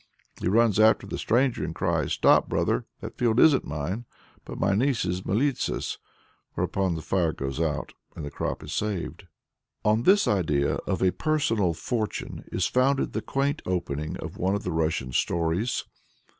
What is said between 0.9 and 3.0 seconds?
the stranger and cries, "Stop, brother!